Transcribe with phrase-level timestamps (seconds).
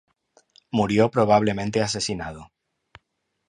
[0.71, 2.51] Murió probablemente asesinado.